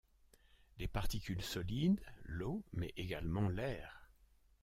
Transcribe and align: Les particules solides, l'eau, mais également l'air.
Les 0.79 0.87
particules 0.87 1.43
solides, 1.43 2.01
l'eau, 2.25 2.63
mais 2.73 2.91
également 2.97 3.49
l'air. 3.49 4.09